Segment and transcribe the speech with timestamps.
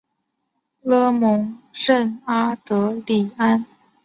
[0.81, 3.63] 勒蒙圣阿德里安。